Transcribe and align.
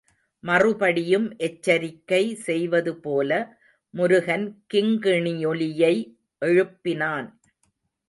மறுபடியும் 0.43 1.27
எச்சரிக்கை 1.37 2.21
செய்வதுபோல 2.47 3.31
முருகன் 3.93 4.47
கிங்கிணியொலியை 4.73 5.95
எழுப்பினான். 6.41 7.29